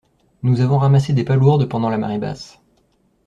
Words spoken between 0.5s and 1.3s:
avons ramassé des